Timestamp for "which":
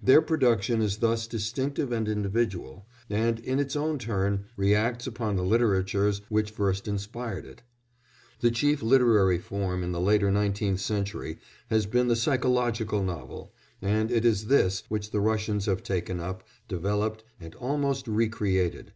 6.28-6.52, 14.88-15.10